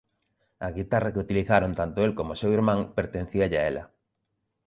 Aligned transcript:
A 0.67 0.69
guitarra 0.77 1.11
que 1.13 1.23
utilizaron 1.25 1.73
tanto 1.81 1.97
el 2.05 2.11
como 2.17 2.31
o 2.35 2.39
seu 2.41 2.51
irmán 2.57 2.79
pertencíalle 2.97 3.57
a 3.59 3.65
ela. 3.71 3.83